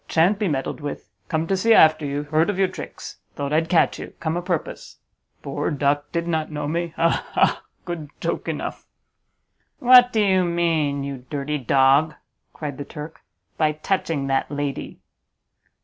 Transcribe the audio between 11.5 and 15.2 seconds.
dog," cried the Turk, "by touching that lady?"